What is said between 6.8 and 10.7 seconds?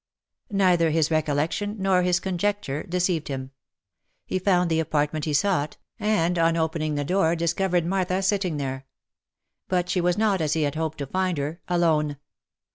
the door, discovered Martha sitting there. But she was not, as he